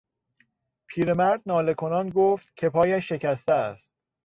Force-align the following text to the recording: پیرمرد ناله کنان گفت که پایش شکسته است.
پیرمرد 0.87 1.41
ناله 1.45 1.73
کنان 1.73 2.09
گفت 2.09 2.53
که 2.55 2.69
پایش 2.69 3.09
شکسته 3.09 3.53
است. 3.53 3.95